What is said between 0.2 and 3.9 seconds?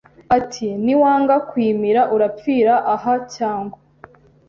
ati niwanga kuyimira urapfira aha cyangwa